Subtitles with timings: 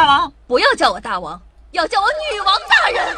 [0.00, 1.38] 大王，不要叫我大王，
[1.72, 3.14] 要叫我女王大人。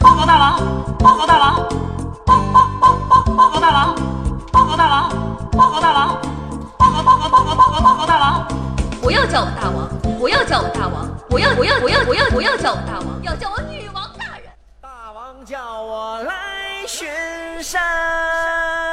[0.00, 1.68] 报告大王，报告大王，
[2.24, 3.94] 报报报报报告大王，
[4.50, 5.10] 报告大王，
[5.52, 6.18] 报告大王，
[6.78, 8.48] 报告报告报告报告报告大王。
[9.02, 9.86] 不要叫我大王，
[10.18, 14.44] 不要叫我大王，不要不要不要不要不要叫我大王，要叫我女王大人。
[14.80, 17.06] 大王叫我来巡
[17.62, 18.87] 山。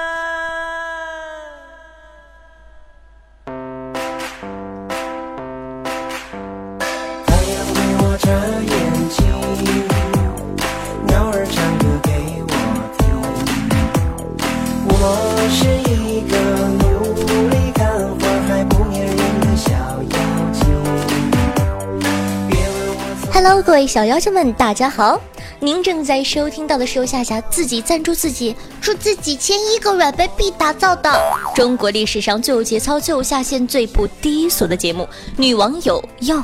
[23.31, 25.21] Hello，各位小妖精们，大家好！
[25.59, 31.13] 您正在收听到的是由夏夏自己赞助自己，出自己千亿个软妹币打造的
[31.53, 35.03] 中国历史上最有节操、最有下限、最不低俗的节目
[35.37, 36.37] 《女网友要》。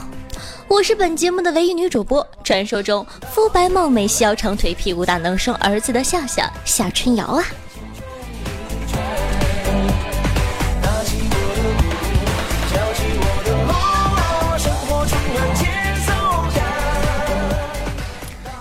[0.71, 7.43] 我是本节目的唯一女主播，传说中肤白貌美、细腰长腿、屁股大、能生儿子的夏夏夏春瑶啊！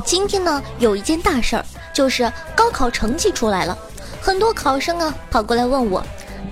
[0.05, 3.79] 今天呢，有一件大事儿，就是高考成绩出来了，
[4.21, 6.05] 很多考生啊跑过来问我，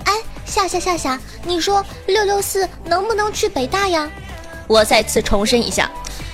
[0.05, 0.13] 哎，
[0.45, 4.09] 夏夏夏夏，你说六六四能不能去北大呀？
[4.69, 5.89] 我再次重申一下，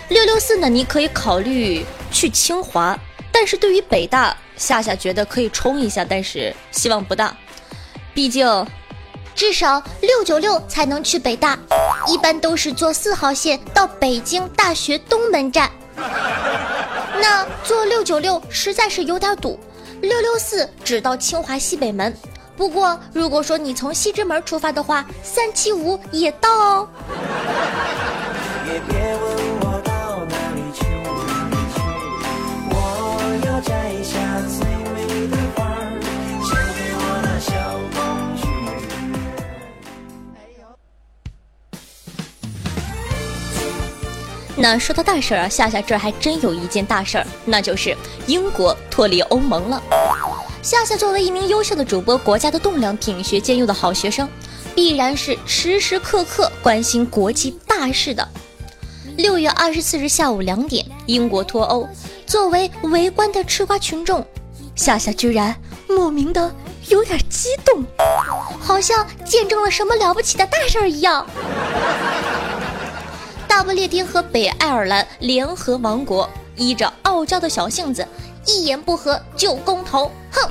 [0.10, 3.00] 六六四呢，你可以考虑去清华，
[3.32, 7.34] 但是对于北大，夏夏觉得可以冲一下，但是希望不大，
[8.14, 8.46] 毕竟
[9.34, 11.58] 至少六九六才能去北大，
[12.08, 15.72] 一般都是坐四号线到北京大学东门站。
[15.96, 19.58] 那坐六九六实在是有点堵，
[20.02, 22.14] 六六四只到清华西北门。
[22.58, 26.90] 不过如果说你从西直门出发的话，三七五也到哦。
[28.88, 29.26] 别问
[29.62, 30.86] 我到哪里去，
[31.28, 31.76] 哪里去。
[32.70, 32.74] 我
[33.46, 33.72] 要摘
[34.04, 34.14] 下
[34.48, 34.58] 最
[34.94, 34.96] 美
[35.28, 35.58] 的花，
[36.44, 37.50] 献给我的小
[37.94, 37.98] 公
[38.36, 38.44] 举。
[44.58, 47.96] 那说到大事儿啊，夏夏这儿还真有一件大事儿，那就是
[48.28, 49.82] 英国脱离欧盟了。
[50.62, 54.28] 夏夏作为一名优秀的主播，国家的栋梁，品学兼优的好学生，
[54.74, 58.28] 必然是时时刻刻关心国际大事的。
[59.18, 61.88] 六月二十四日下午两点，英国脱欧，
[62.26, 64.26] 作为围观的吃瓜群众，
[64.76, 65.56] 夏夏居然
[65.88, 66.54] 莫名的
[66.90, 67.84] 有点激动，
[68.60, 71.26] 好像见证了什么了不起的大事儿一样。
[73.48, 78.06] 大不列颠和北爱尔兰联合王国依着傲娇的小性子，
[78.46, 80.12] 一言不合就公投。
[80.32, 80.50] 哼！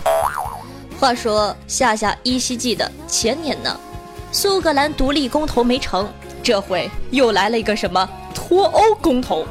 [0.99, 3.79] 话说夏夏依稀记得前年呢，
[4.33, 6.09] 苏格兰独立公投没成，
[6.43, 8.09] 这回又来了一个什么
[8.47, 9.47] 脱欧公投。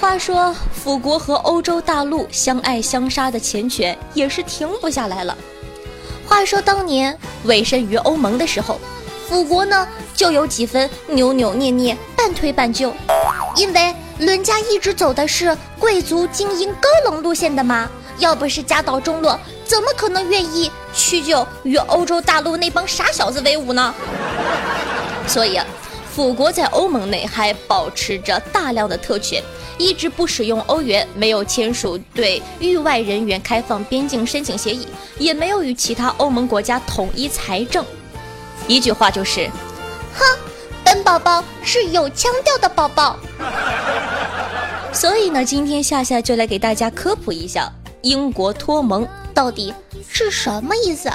[0.00, 5.36] 话说辅国和欧洲大陆相爱相杀的缱绻也是停不下来了。
[6.26, 8.80] 话说当年委身于欧盟的时候，
[9.28, 12.92] 辅国呢就有几分扭扭捏捏、半推半就，
[13.56, 23.94] 因为伦家一直走的是贵族精英高冷路线的嘛，要不是家道中落，怎么可能愿意屈就与欧洲大陆那帮傻小子为伍呢？
[25.28, 25.60] 所以，
[26.14, 29.42] 辅国在欧盟内还保持着大量的特权，
[29.78, 34.86] 一直不使用欧元，没有签署对域外人员开放边境申请协议，
[35.18, 37.82] 也没有与其他欧盟国家统一财政。
[38.68, 39.48] 一句话就是，
[40.14, 40.24] 哼，
[40.84, 43.16] 本宝宝是有腔调的宝宝。
[44.92, 47.72] 所以呢，今天夏夏就来给大家科普一下
[48.02, 49.72] 英国脱盟到底
[50.06, 51.10] 是什么意思。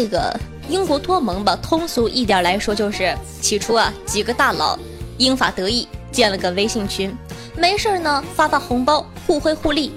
[0.00, 0.32] 这个
[0.68, 4.78] 英国脱盟吧，通俗一点来说就是，起初啊，几个大佬
[5.16, 7.12] 英法德意建了个微信群，
[7.56, 9.92] 没事呢发发红包，互惠互利。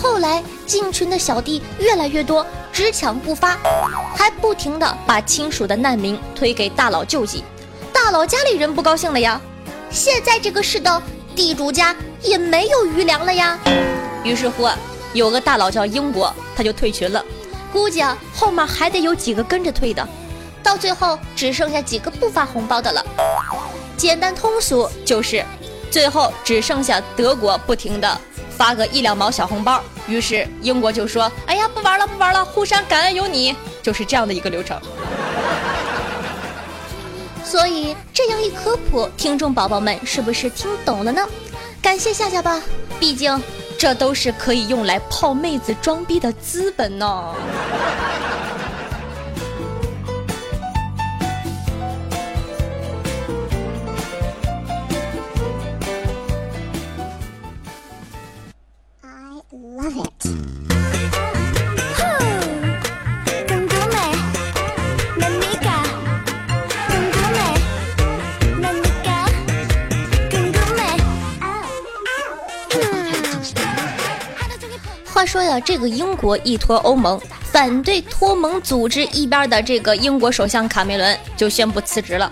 [0.00, 3.58] 后来进群的小弟越来越多，只抢不发，
[4.14, 7.42] 还不停的把亲属的难民推给大佬救济，
[7.92, 9.40] 大佬家里人不高兴了呀。
[9.90, 11.02] 现在这个世道，
[11.34, 13.58] 地主家也没有余粮了呀。
[14.22, 14.78] 于是乎啊，
[15.14, 17.20] 有个大佬叫英国，他就退群了。
[17.72, 20.06] 估计啊，后面还得有几个跟着退的，
[20.62, 23.04] 到最后只剩下几个不发红包的了。
[23.96, 25.44] 简单通俗就是，
[25.90, 28.20] 最后只剩下德国不停的
[28.56, 34.80] 发个一两毛小红包，于是英国就说：“哎呀，不玩了，不玩了，互相感恩有你。”就是这样的一个流程。
[37.44, 41.26] 所以这样一科普，听众宝宝们是不是听懂了呢？
[41.80, 42.60] 感谢夏夏吧，
[43.00, 43.42] 毕竟
[43.82, 47.34] 这都是可以用来泡妹子装逼的资本呢。
[75.60, 77.20] 这个英国一脱欧盟，
[77.50, 82.30] 反对脱盟组织一边的这个英国首相卡梅伦就宣布辞职了。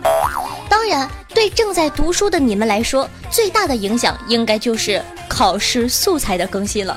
[0.69, 6.97] 当然，对正在读书的你们来说，最大的影响应该就是考试素材的更新了。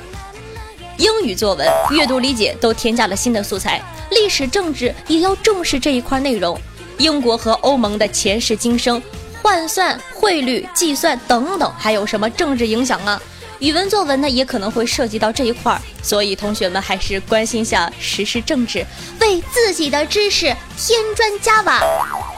[0.96, 6.58] 英语作文、阅读理解都添加了新的素材，历史、政治也要重视这一块内容。
[6.98, 9.02] 英国和欧盟的前世今生、
[9.42, 13.20] 换算、汇率、计算等等，还有什么政治影响啊？
[13.60, 18.84] 语文作文呢，也可能会涉及到这一块儿，所以同学们还是关心下时事政治，
[19.20, 21.80] 为自己的知识添砖加瓦，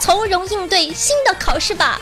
[0.00, 1.98] 从容应对新的考试吧。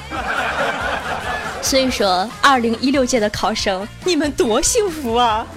[1.63, 5.47] 所以说，二零一六届的考生，你们多幸福啊！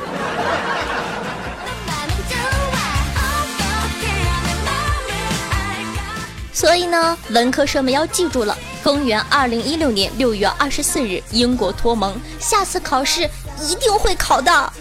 [6.54, 8.58] 所以呢，文科生们要记住了，
[8.88, 13.30] 公元二零一六年六月二十四日，英国脱盟，下次考试
[13.60, 14.74] 一定会考的。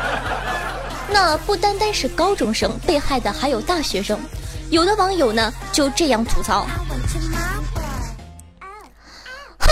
[1.08, 4.20] 那不单单是高中生，被害的还有大学生。
[4.68, 6.66] 有的网友呢就这样吐槽
[9.58, 9.66] ：“哼，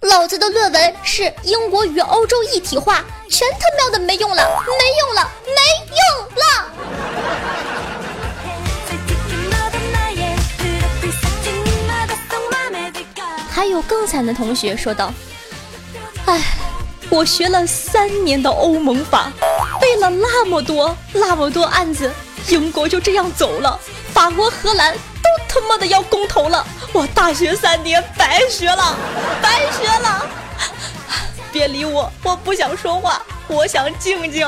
[0.00, 5.52] 老子的论文是英国与欧洲一体化，全他喵的没用了，没用了，没
[5.96, 6.04] 用
[6.36, 7.47] 了。”
[13.58, 15.12] 还有更惨的同学说道
[16.26, 16.40] ：“哎，
[17.10, 19.32] 我学了三年的欧盟法，
[19.80, 22.08] 背了那么多那么多案子，
[22.50, 23.76] 英国就这样走了，
[24.14, 28.96] 法国、荷兰都他妈的要公投了，我大学三年白学了，
[29.42, 30.24] 白学了！
[31.50, 34.46] 别理我，我不想说话，我想静静。”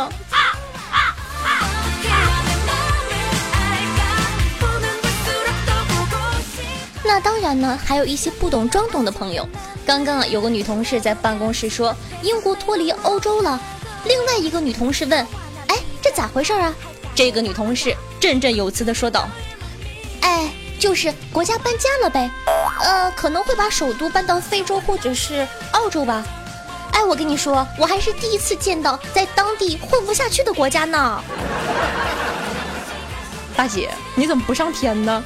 [7.12, 9.44] 那当然呢，还有一些不懂装懂的朋友。
[9.84, 11.92] 刚刚啊，有个女同事在办公室说
[12.22, 13.60] 英国脱离欧洲了。
[14.04, 15.18] 另外一个女同事问
[15.66, 16.72] ：“哎，这咋回事啊？”
[17.12, 19.28] 这个女同事振振有词的说道
[20.22, 22.30] ：“哎，就是国家搬家了呗，
[22.80, 26.24] 呃，可能会把首都搬到非洲或者是澳洲吧。
[26.92, 31.20] 哎，我跟你说，我还是第一次见到在当地混不下去的国家呢。
[33.56, 35.20] 大姐，你怎么不上天呢？”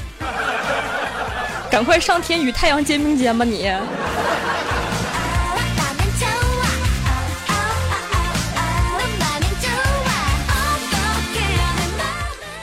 [1.74, 3.68] 赶快上天与太阳肩并肩吧你！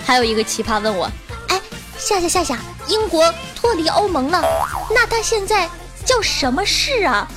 [0.05, 1.11] 还有一个奇葩问我，
[1.49, 1.59] 哎，
[1.97, 4.41] 夏夏夏夏，英国脱离欧盟了，
[4.95, 5.69] 那它现在
[6.05, 7.27] 叫什么市啊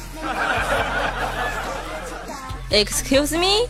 [2.70, 3.68] ？Excuse me？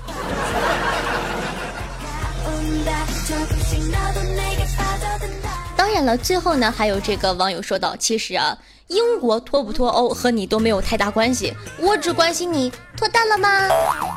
[5.77, 8.57] 当然了，最后呢，还有这个网友说道：“其实啊，
[8.89, 13.69] 英国脱不脱欧和你都没有太大关系，我只关心你脱单了吗？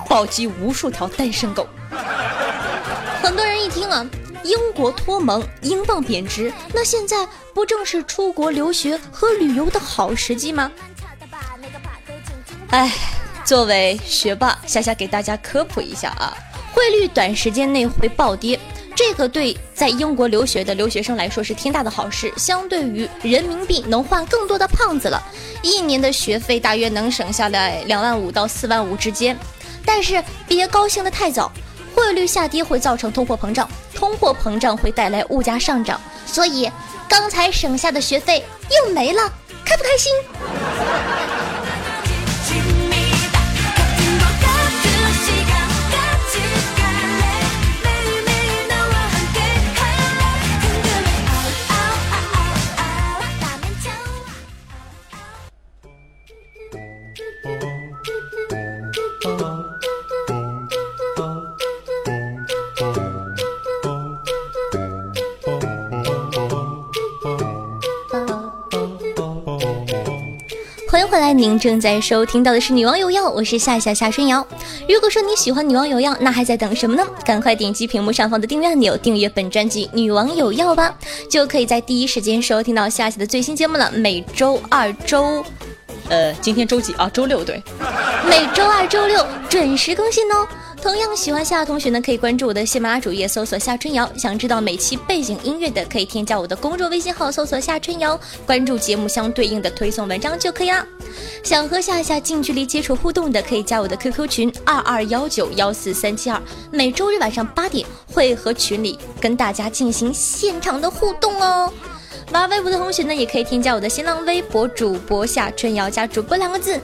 [0.07, 1.67] 暴击无数条单身狗。”
[3.21, 4.07] 很多人一听啊，
[4.43, 10.71] 英国脱盟，英镑贬值，那现在不正是出国留学和旅游的好时机吗？
[12.69, 12.93] 哎，
[13.43, 16.33] 作为学霸，夏夏给大家科普一下啊，
[16.73, 18.59] 汇率短时间内会暴跌。
[18.97, 25.23] 这个对在英国留学的留学生来说是天大的好事，相对于人民币能换更多的胖子了，
[25.61, 29.37] 一年的学费大约能省下来两万五到四万五之间。
[29.85, 31.51] 但是别高兴的太早，
[31.93, 36.67] 汇率下跌会造成通货膨胀，通货膨胀会带来物价上涨，所以
[37.07, 39.31] 刚才省下的学费又没了，
[39.63, 40.11] 开不开心？
[71.33, 74.45] 您正在收听到的是《女王有药》，我是夏夏夏春瑶。
[74.87, 77.03] 如果说你喜欢《女王有药》，那还在等什么呢？
[77.25, 80.95] 赶快点击屏幕上方的订阅按钮，订阅本专辑《女王有药》吧，
[81.29, 83.91] 就可以在第一时间收听到夏夏的最新节目了。
[83.91, 85.43] 每周二、周，
[86.09, 87.09] 呃，今天周几啊？
[87.13, 87.61] 周六对，
[88.29, 90.47] 每周二、周六准时更新哦。
[90.87, 94.09] 同样喜欢夏夏同学呢，可以关注我的喜马拉雅主页，搜索夏春瑶。
[94.17, 100.87] 想知道每期背景音乐的，可以添加我的公众微信号，搜索夏春瑶，关注节目相对应的推送文章就可以啦。
[101.43, 106.41] 想和夏夏近距离接触互动的，可以加我的 QQ 群二二幺九幺四三七二，
[106.71, 111.69] 每周日晚上八点会和群里跟大家进行现场的互动哦。
[112.31, 116.79] 玩微博的同学呢，也可以添加我的新浪微博主播夏春瑶加主播两个字。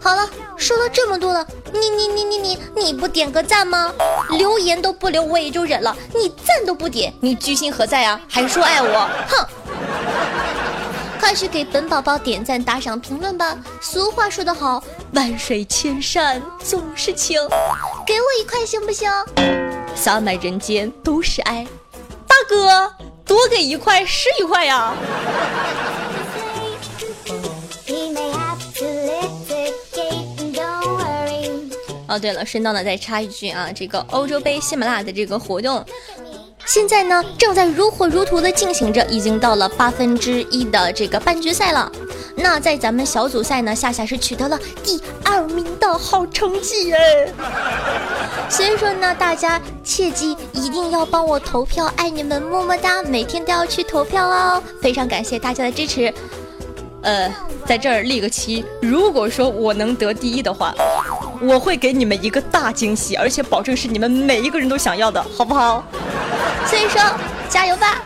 [0.00, 3.92] 好了，说了这么多了，你你你你你你不点个赞吗？
[4.30, 8.20] 留言都不留我也就忍了，你赞都不点，你居心何在啊？
[8.28, 9.46] 还说爱我，哼！
[11.20, 13.58] 快去给本宝宝点赞、打赏、评论吧！
[13.80, 17.40] 俗话说得好，万水千山总是情，
[18.06, 19.10] 给我一块行不行？
[19.94, 21.66] 洒满人间都是爱，
[22.26, 22.94] 大哥
[23.26, 24.94] 多给一块是一块呀！
[32.08, 35.84] 哦，对了，顺道呢再插一句啊，这个欧洲杯喜马拉雅的这个活动，
[36.64, 41.92] 现在呢正在如火如荼的进行着，已经到了八分之一的这个半决赛了。
[42.34, 46.98] 那在咱们小组赛呢，夏夏是取得了第二名的好成绩哎。
[48.48, 53.02] 所以说呢，大家切记一定要帮我投票，爱你们，么么哒！
[53.02, 56.14] 每天都要去投票哦，非常感谢大家的支持。
[57.02, 57.32] 呃，
[57.66, 60.74] 在这儿立个旗，如果说我能得第一的话，
[61.40, 65.84] 我会给你们一个大惊喜，而且保证是你们每一个人都想要的，好不好？
[66.66, 67.00] 所以说，
[67.48, 68.02] 加油吧.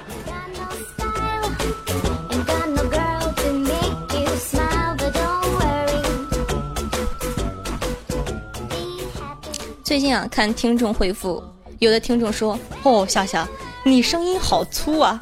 [9.82, 11.42] 最近啊，看听众回复，
[11.78, 13.46] 有的听众说：“哦，夏夏，
[13.82, 15.20] 你声音好粗啊。”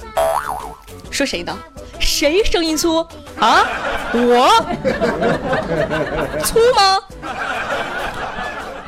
[1.11, 1.53] 说谁的？
[1.99, 2.99] 谁声音粗
[3.39, 3.67] 啊？
[4.13, 4.65] 我
[6.45, 6.99] 粗吗？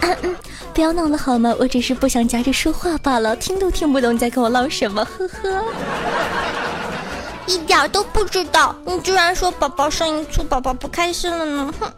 [0.74, 1.54] 不要闹了好吗？
[1.58, 5.64] 我只是不想夹着说话罢了，听都听不懂你在跟我唠什么，呵呵。
[7.46, 11.92] 一点儿都不知道，你居然说宝宝声音粗，宝宝不开心了呢，哼。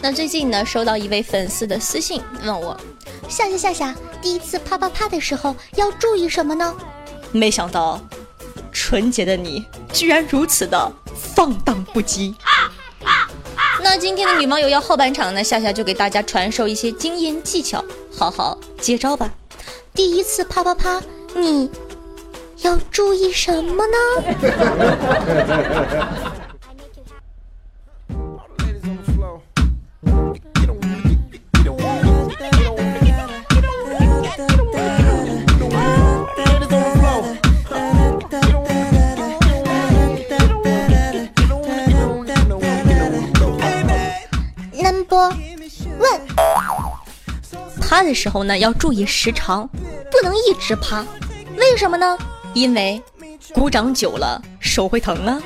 [0.02, 2.78] 那最近呢，收到一位粉丝的私信，问我：
[3.28, 6.74] 夏夏夏夏，第一次啪啪啪的时候要注意什么呢？
[7.32, 7.98] 没想到，
[8.70, 10.92] 纯洁的你居然如此的
[11.34, 12.34] 放荡不羁。
[13.82, 17.84] 那今天的女网友要后半场呢，夏夏就给大家传授一些经验技巧，
[18.16, 19.30] 好好接招吧。
[19.92, 21.02] 第一次啪啪啪，
[21.34, 21.70] 你
[22.62, 23.96] 要注意什么呢？
[48.14, 49.68] 的时候呢要注意时长，
[50.08, 51.04] 不能一直趴。
[51.58, 52.16] 为什么呢？
[52.54, 53.02] 因为
[53.52, 55.42] 鼓掌久了手会疼啊。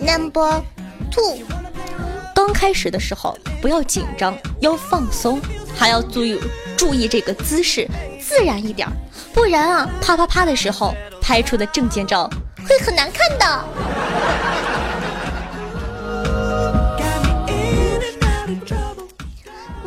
[0.00, 0.62] Number
[1.10, 1.40] two，
[2.32, 5.40] 刚开始的时候不要紧张，要放松，
[5.76, 6.40] 还要注意
[6.76, 7.88] 注意这个姿势，
[8.20, 8.86] 自然一点，
[9.34, 12.30] 不然啊，啪啪啪的时候拍出的证件照
[12.68, 13.64] 会很难看的。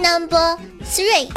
[0.05, 1.27] Number three，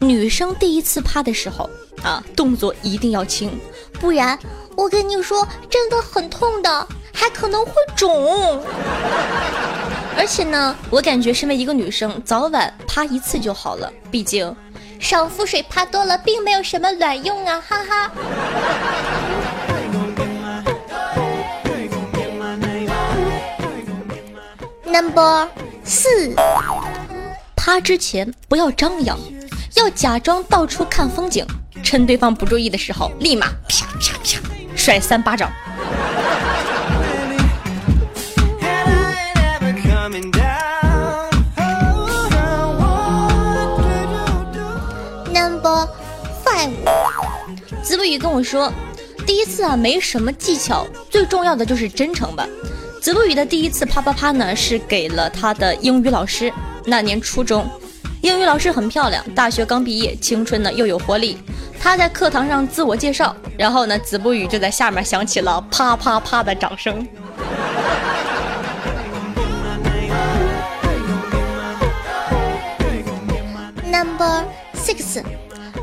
[0.00, 1.70] 女生第一次趴的时候
[2.02, 3.56] 啊，动作一定要轻，
[4.00, 4.36] 不然
[4.76, 8.60] 我跟你说，真的很痛的，还可能会肿。
[10.16, 14.52] 而且呢，我感觉身为一个女生，早晚趴一次就好了，毕竟
[14.98, 18.10] 爽肤水趴多了并没有什么卵用啊，哈哈。
[24.84, 25.48] Number
[25.84, 26.34] 四，
[27.68, 29.18] 趴之前不要张扬，
[29.74, 31.46] 要假装到处看风景，
[31.82, 34.40] 趁对方不注意的时候，立马啪啪啪
[34.74, 35.52] 甩三巴掌。
[45.30, 45.86] Number
[46.42, 46.70] five，
[47.82, 48.72] 子不语跟我说，
[49.26, 52.48] 第一次啊没什么技巧，最重要的就是真诚吧。
[53.02, 56.50] 子不语的第一次啪啪啪呢，是给了他的英语老师。
[56.88, 57.68] 那年初中，
[58.22, 61.36] 英语老师很漂亮，大学刚毕业，青春呢又有活力。
[61.78, 67.06] 他在课堂上自我介绍，然后呢，子不语就在下面响起了啪啪啪的掌声。
[73.84, 75.22] Number six，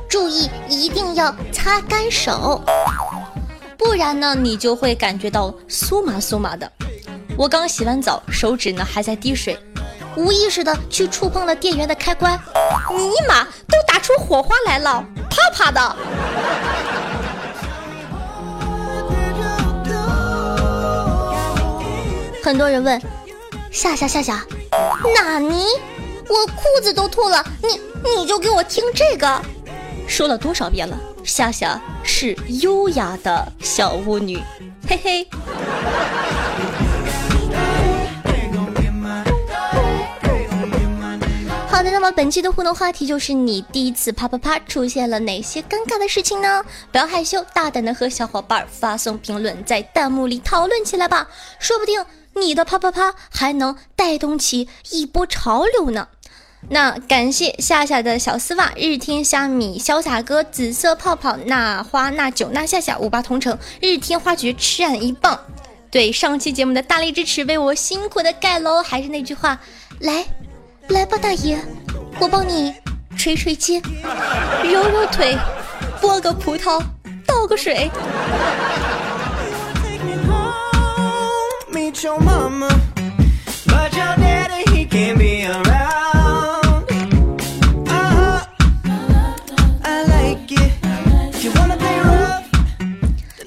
[0.10, 2.64] 注意一定要擦干手。
[3.78, 6.70] 不然呢，你就会感觉到酥麻酥麻的。
[7.38, 9.58] 我刚洗完澡，手指呢还在滴水，
[10.16, 12.40] 无意识的去触碰了电源的开关，
[12.92, 15.96] 尼玛，都打出火花来了，啪啪的。
[22.44, 23.02] 很多人问
[23.72, 24.46] 夏夏夏夏，
[25.16, 25.66] 纳尼？
[26.28, 27.80] 我裤子都吐了，你
[28.18, 29.42] 你就给我听这个？
[30.08, 30.98] 说了多少遍了？
[31.24, 34.42] 夏夏是优雅的小巫女，
[34.88, 35.28] 嘿嘿。
[41.92, 46.64] 那么本期的互动话题就是你第一次啪啪啪出现了哪些尴尬的事情呢？
[46.92, 51.28] 不要害羞，大胆的和小伙伴发送评论，在弹幕里讨论起来吧，
[51.58, 56.08] 说不定你的啪啪啪还能带动起一波潮流呢。
[56.70, 65.40] 那感谢夏夏的小丝袜、日天虾米、潇洒哥、紫色泡泡、那花、那酒、那夏夏、五八同城、日天花菊、吃俺一棒，
[65.92, 68.82] 对上期节目的大力支持，为我辛苦的盖楼。
[68.82, 69.60] 还是那句话，
[70.00, 70.26] 来。
[70.90, 71.60] 来吧，大爷，
[72.20, 72.74] 我帮你
[73.18, 73.82] 捶捶肩，
[74.64, 75.38] 揉揉腿，
[76.02, 76.82] 剥个葡萄，
[77.26, 77.90] 倒个水。
[87.88, 88.42] Uh-huh.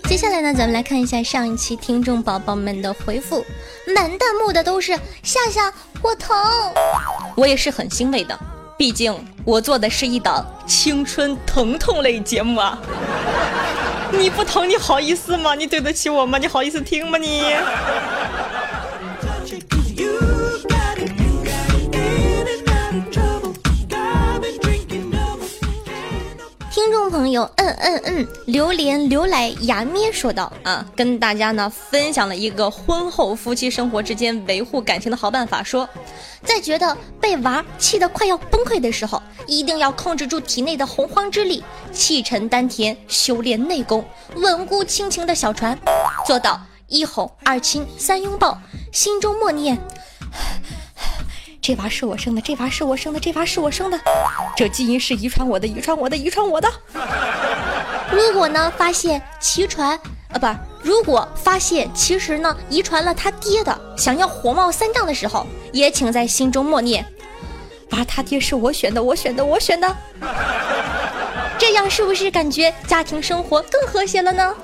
[0.08, 3.44] 接下来呢，咱们来看一下上一期听众宝宝们的回复，
[3.94, 6.36] 满弹幕的都是夏夏，我疼。
[7.38, 8.36] 我也是很欣慰的，
[8.76, 9.14] 毕竟
[9.44, 12.76] 我做的是一档青春疼痛类节目啊。
[14.10, 15.54] 你不疼，你好意思吗？
[15.54, 16.36] 你对得起我吗？
[16.36, 17.44] 你好意思听吗你？
[27.10, 35.88] 朋友，嗯嗯嗯，榴莲流来牙咩说道啊，跟大家呢分享了一个婚后夫妻生活之间维护感情的好办法，说，
[36.44, 44.04] 在觉得被娃气得快要崩溃的时候，一定要控制住体内的洪荒之力，气沉丹田，修炼内功，
[44.36, 45.78] 稳固亲情的小船，
[46.26, 48.58] 做到一哄二亲三拥抱，
[48.92, 49.78] 心中默念。
[51.68, 54.00] 这娃是我生的，这娃是我生的，这娃是我生的，
[54.56, 56.66] 这基因是遗传我的，遗传我的，遗传我的。
[58.10, 59.90] 如果呢发现其传，
[60.32, 67.04] 啊不是，如果发现其实呢遗传了他爹的，想要火冒三丈的时候，也请在心中默念：
[67.90, 69.94] 娃他爹是我选的，我选的，我选的。
[71.58, 74.54] 这样是不是感觉家庭生活更和谐了呢？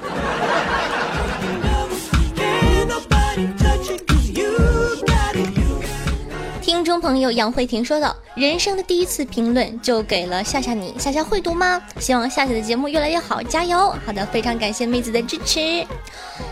[6.95, 11.83] 众朋友杨慧婷说道：“人生的第一次评论就给了夏夏你，夏夏会读吗？
[11.99, 13.93] 希望夏夏的节目越来越好，加油！
[14.07, 15.85] 好的，非常感谢妹子的支持。”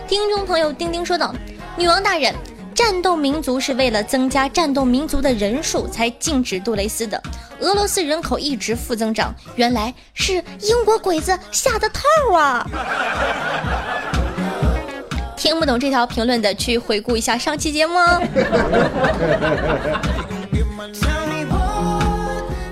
[0.09, 1.33] 听众朋友丁丁说道
[1.79, 2.35] ：“女王大人，
[2.75, 7.23] 战斗民族是为了增加战斗民族的人数才禁止杜蕾斯的。
[7.61, 12.03] 俄罗斯人口一直负增长，原来是英国鬼子下的套
[12.37, 12.67] 啊！”
[15.37, 18.23] 听不懂这条评论的，去回顾一下上期节目哦。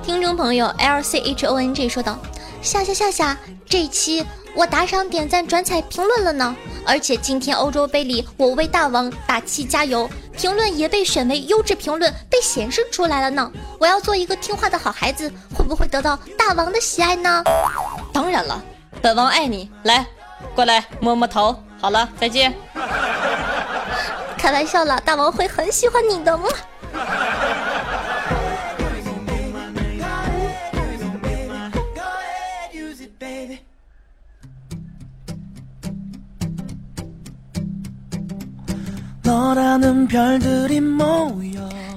[0.03, 2.19] 听众朋友 L C H O N G 说道
[2.61, 13.49] ：“夏夏夏夏，这期我打赏、点赞、转采、评论了呢，而且今天欧洲杯里我为大王打气加油，评论也被选为优质评论，被显示出来了呢。
[13.79, 17.45] 我要做一个听话的好孩子，会不会得到大王的喜爱呢？
[18.13, 18.61] 当然了，
[19.01, 20.05] 本王爱你，来，
[20.57, 21.55] 过来摸摸头。
[21.81, 22.53] 好了，再见。
[24.37, 26.37] 开玩笑了，大王会很喜欢你的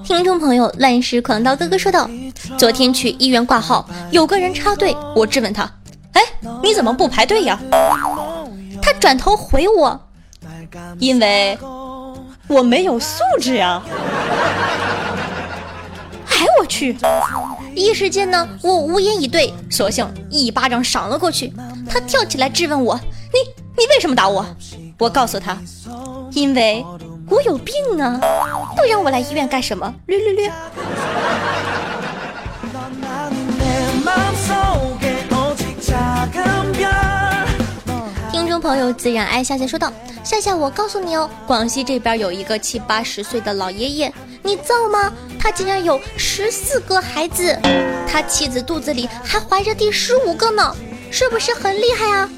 [0.04, 2.08] 听众朋友，乱世狂刀哥哥说道
[2.60, 5.63] ：“昨天去医院挂号，有个人插队，我质问他
[6.13, 6.22] ：‘哎，
[6.62, 7.60] 你怎么不排队呀？’
[8.84, 10.00] 他转头回我
[11.00, 11.58] ：‘因为
[12.48, 13.82] 我没有素质呀。’
[16.30, 16.96] 哎，我去！
[17.76, 21.52] 一时间呢，我无言以对，索性一巴掌赏了过去。
[21.89, 22.96] 他跳起来质问我
[23.34, 23.39] ：‘你
[23.76, 24.46] 你为什么打我？’
[25.00, 25.58] 我告诉他
[26.32, 26.86] ：‘因为
[27.34, 28.19] 我有病啊！
[28.78, 29.91] 都让我来医院干什么？
[30.06, 30.52] 略略略。
[38.32, 39.91] 听众朋友自然爱夏夏说道
[40.24, 45.12] ：“夏夏，我告诉你哦，广西这边有一个七八十岁的老爷爷，你造吗？
[45.39, 47.58] 他竟然有十四个孩子，
[48.08, 50.76] 他妻子肚子里还怀着第十五个呢，
[51.10, 52.30] 是不是很厉害啊？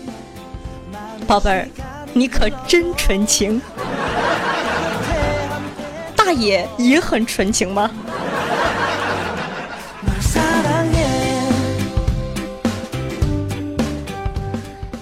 [1.27, 1.67] 宝贝儿，
[2.13, 3.61] 你可真纯情。”
[6.25, 7.87] 大爷也很纯情吗？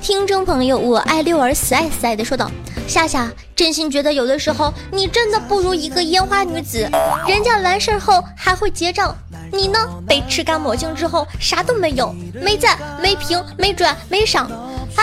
[0.01, 2.51] 听众朋友我爱六儿死爱死爱的说道
[2.89, 6.79] 夏夏真心觉得有的时候你真的不如一个烟花女子
[7.25, 9.15] 人家完事后还会结账
[9.49, 9.79] 你呢？
[10.05, 14.51] 被吃干抹净之后啥都没有没赞没评没转没赏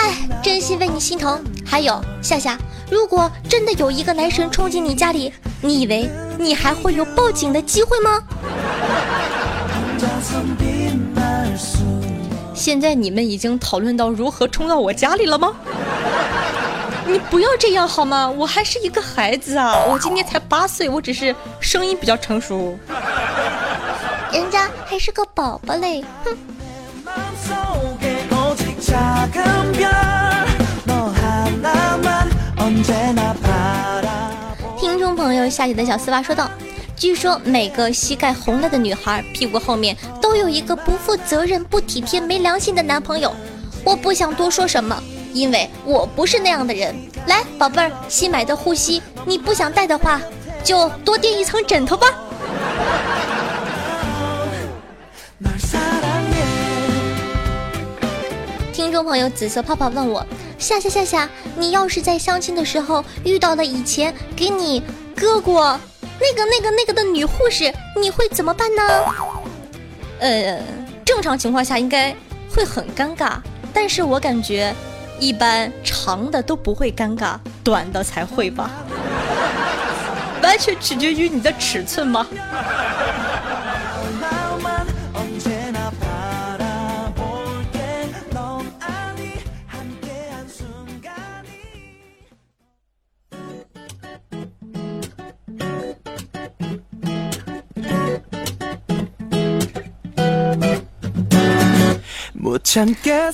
[0.03, 1.45] 哎，真心为你心疼。
[1.67, 2.57] 还有夏夏，
[2.91, 8.23] 如果真的有一个男神冲进你家里，你以为你还会有报警的机会吗？
[12.55, 15.53] 现在你们已经讨论到如何冲到我家里了吗？
[17.07, 18.27] 你不要这样好吗？
[18.31, 22.79] 我还是一个孩子啊，我今年才八岁，我只是声音比较成熟，
[24.33, 26.03] 人家还是个宝宝嘞。
[26.25, 26.37] 哼！
[34.81, 36.51] 听众朋友夏姐的小丝袜说道
[36.97, 43.33] ：“据说每个膝盖红了的女孩屁股后面都有一个不负责任、不体贴、没良心的男朋友。
[43.85, 45.01] 我不想多说什么，
[45.33, 46.93] 因为我不是那样的人。
[47.27, 50.21] 来，宝贝儿，新买的护膝，你不想戴的话，
[50.65, 52.09] 就多垫一层枕头吧。”
[58.91, 60.27] 听众朋友紫色泡泡问我：
[60.59, 64.83] 夏夏夏夏，你要是在相亲的时候遇到了以前给你
[65.15, 65.79] 割过
[66.19, 68.83] 那个那个那个的女护士，你会怎么办呢？
[70.19, 70.61] 呃，
[71.05, 72.13] 正常情况下应该
[72.53, 73.35] 会很尴尬，
[73.73, 74.75] 但是我感觉
[75.21, 78.73] 一般长的都不会尴尬，短的才会吧。
[80.43, 82.27] 完全取决于你的尺寸吗？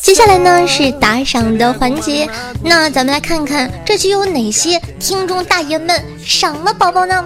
[0.00, 2.26] 接下来呢是打赏的环节，
[2.64, 7.22] 那咱们来看看这期有哪些听众大爷们赏了宝宝呢？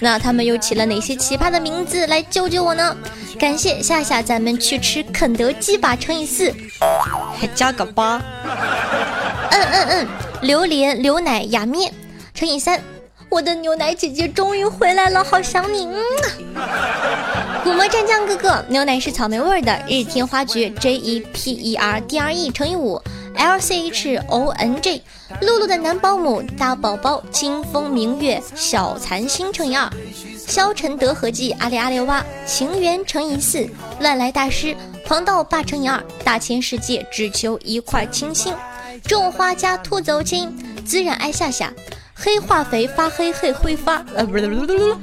[0.00, 2.96] 那他们又起了哪些奇葩的名字来救救我呢？
[3.38, 6.52] 感谢夏夏，咱们去吃肯德基吧，乘以四，
[7.38, 8.20] 还加个八。
[9.52, 10.08] 嗯嗯嗯，
[10.40, 11.92] 榴莲、牛奶、雅面，
[12.34, 12.80] 乘以三。
[13.28, 15.86] 我的牛奶姐姐终于回来了，好想你。
[15.86, 16.02] 嗯。
[17.62, 23.00] 古魔战将哥哥，牛奶是草莓味的，日天花菊 J E P E R D R E 乘以五。
[23.36, 25.02] L C H O N G，
[25.40, 29.88] 露露的男保姆大宝宝，清风明月小残星乘以二，
[30.36, 33.66] 消沉德和记阿里阿里哇，情缘乘以四，
[34.00, 38.52] 乱来大师狂道霸乘以二，大千世界只求一块清新，
[39.04, 40.52] 种花家兔走亲，
[40.84, 41.72] 孜然爱夏夏。
[42.22, 44.94] 黑化肥发黑会挥发，呃，不是，不是，不是，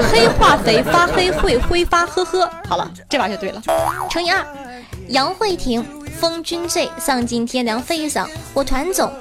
[0.10, 2.50] 黑化肥发黑会挥发，呵呵。
[2.66, 3.60] 好了，这把就对了。
[4.10, 4.42] 乘以二，
[5.08, 5.84] 杨慧婷，
[6.18, 8.26] 风君醉，丧尽天良飞一嗓。
[8.54, 9.12] 我团总，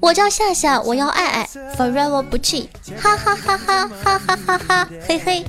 [0.00, 2.68] 我叫夏夏，我要爱爱，forever 不弃，
[3.00, 5.42] 哈哈哈哈哈哈哈哈，嘿嘿。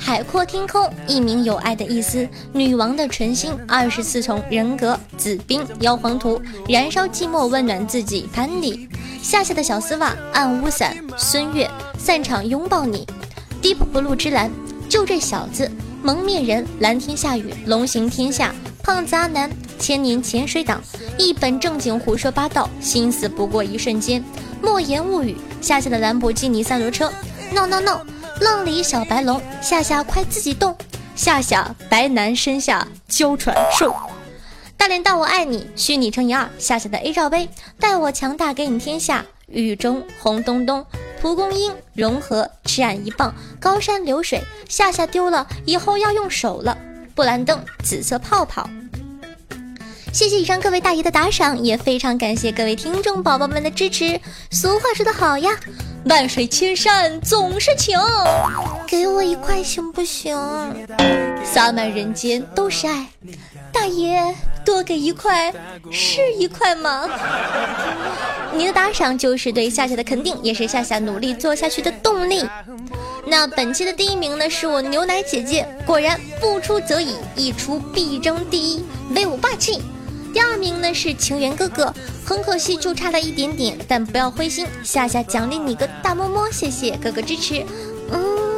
[0.00, 2.26] 海阔天空，一名有爱的意思。
[2.52, 4.98] 女王的纯心，二十四重人格。
[5.18, 8.26] 紫冰，妖皇图，燃烧寂寞，温暖自己。
[8.32, 8.88] 潘迪，
[9.22, 10.96] 夏夏的小丝袜，暗屋伞。
[11.16, 13.06] 孙悦，散场拥抱你。
[13.62, 14.50] Deep Blue 之蓝，
[14.88, 15.70] 就这小子。
[16.02, 18.54] 蒙面人，蓝天下雨，龙行天下。
[18.82, 20.80] 胖子阿南，千年潜水党，
[21.18, 24.22] 一本正经胡说八道，心思不过一瞬间。
[24.62, 27.12] 莫言物语，夏夏的兰博基尼三轮车。
[27.52, 28.00] No No No。
[28.40, 30.76] 浪里小白龙，夏夏快自己动！
[31.16, 33.92] 夏夏白男身下娇喘兽，
[34.78, 36.48] 大脸大我爱你，虚拟乘以二。
[36.56, 37.48] 夏夏的 A 罩杯，
[37.80, 39.26] 待我强大给你天下。
[39.48, 40.86] 雨中红咚咚，
[41.20, 43.34] 蒲公英融合，吃俺一棒。
[43.58, 46.78] 高山流水，夏夏丢了，以后要用手了。
[47.12, 48.70] 布兰登紫色泡泡。
[50.12, 54.20] 谢谢以上各位大爷的打赏，也非常感谢各位听众宝宝们的支持。
[54.52, 55.50] 俗话说得好呀。
[56.04, 57.98] 万水千山总是情，
[58.86, 60.38] 给我一块行不行？
[61.44, 63.06] 洒满人间都是爱，
[63.72, 65.52] 大爷多给一块
[65.90, 67.08] 是一块吗？
[68.54, 72.44] 你的打赏就是对夏夏的肯定，也是夏夏努力做下去的动力。
[73.26, 79.82] 那本期的第一名呢，是我牛奶姐姐，果然不出则已，一出必争第一，威武霸气。
[80.32, 81.92] 第二名呢是情缘哥哥，
[82.24, 87.64] 很可惜就差了一点点，但不要灰心，夏夏奖励你个大么么，谢谢哥哥支持。
[88.10, 88.57] 嗯，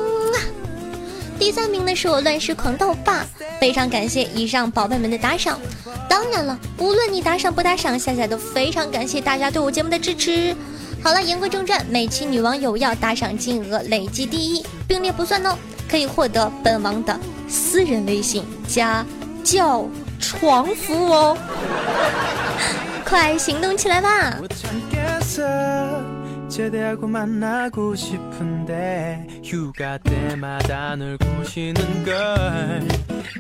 [1.41, 3.25] 第三名呢是我乱世狂盗霸，
[3.59, 5.59] 非常感谢以上宝贝们的打赏。
[6.07, 10.55] 当然了，无论你打赏不打赏，夏夏都非常感谢大家对我节目的支持。
[11.03, 15.57] 好了，言归正传，每期女王有要打赏金额累计第一，并列不算哦，
[15.89, 19.03] 可以获得本王的私人微信加
[19.43, 19.89] 叫
[20.21, 21.39] 床服务哦，
[23.03, 24.37] 快行动起来吧！
[26.51, 32.89] 제대하고 만나고 싶은데 휴가 때마다 널 꼬시는 걸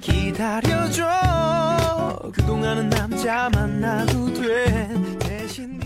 [0.00, 1.04] 기다려줘.
[2.32, 4.88] 그동안은 남자 만나도 돼.
[5.18, 5.80] 대신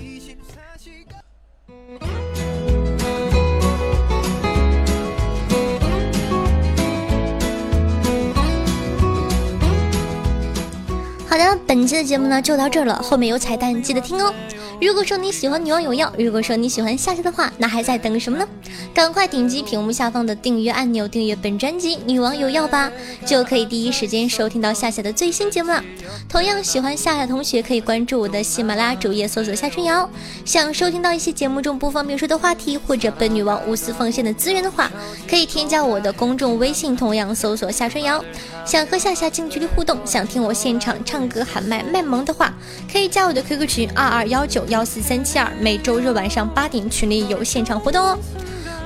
[11.35, 14.33] 好的，本期的节目呢就到这儿了，后面有彩蛋，记得听哦。
[14.81, 18.47] 如果说你喜欢女王有药，如果说你喜欢夏夏的话，那还在等什么呢？
[18.95, 22.89] 赶快点击屏幕下方的订阅按钮，订阅本专辑《女王有药》吧，
[23.27, 25.83] 就可以第一时间收听到夏夏的最新节目了。
[26.29, 30.09] 同样喜欢夏夏同学可以关注我的喜马拉雅主页，搜索夏春瑶。
[30.45, 34.89] 想收听到一些节目中不方便说的话题，或者本女王无私奉献的资源的话，
[35.29, 38.25] 可以添加我的公众微信，同样搜索夏春瑶。
[38.65, 42.53] 想和夏夏近距离互动，想听我现场唱歌喊麦卖萌的话，
[42.91, 48.19] 可以加我的 QQ 群二二幺九幺四三七二，每周日晚上八点群里有现场活动哦。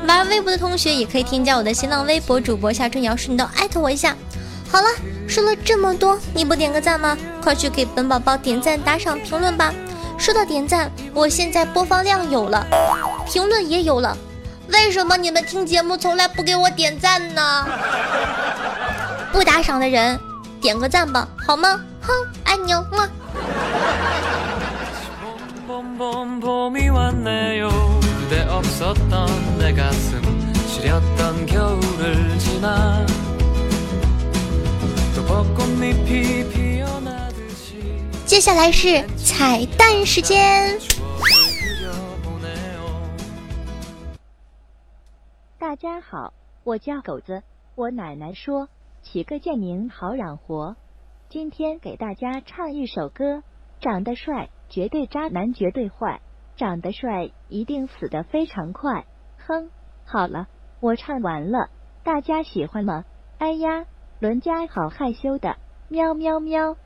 [0.07, 4.17] 玩微博的同学也可以添加我的新浪微博主播夏春瑶，顺道艾特我一下。
[4.71, 4.87] 好了，
[5.27, 7.17] 说了这么多，你不点个赞吗？
[7.43, 9.73] 快去给本宝宝点赞、打赏、评论吧！
[10.19, 12.67] 说到点赞，我现在播放量有了，
[13.27, 14.17] 评论也有了，
[14.73, 17.67] 为什么你们听节目从来不给我点赞呢？
[19.33, 20.19] 不打赏的人，
[20.61, 21.81] 点个赞吧，好吗？
[22.45, 23.09] 爱牛吗？
[38.25, 40.79] 接下来是彩蛋时间。
[45.59, 46.33] 大家好，
[46.65, 47.43] 我叫狗子。
[47.75, 48.69] 我奶奶说，
[49.03, 50.75] 起个贱名好养活。
[51.31, 53.43] 今天给大家唱一首歌：
[53.81, 56.21] 长得帅，绝对渣男，绝对坏；
[56.57, 59.05] 长得帅，一定死得非常快。
[59.47, 59.71] 哼，
[60.07, 60.47] 好了，
[60.81, 61.69] 我唱完了，
[62.03, 63.05] 大家喜欢吗？
[63.37, 63.85] 哎呀，
[64.21, 65.59] 伦家好害羞的，
[65.91, 66.77] 喵喵喵。